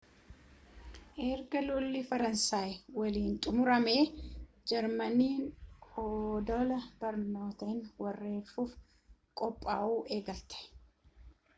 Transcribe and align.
erga 1.31 1.59
lolli 1.67 1.99
faransaayii 2.11 2.79
waliinii 2.99 3.41
xumuramee 3.43 4.03
jarmaniin 4.71 5.43
odola 6.05 6.79
biriiteen 7.03 7.77
weeraruuf 8.01 8.73
qophaa'uu 9.43 10.01
eegalte 10.17 10.67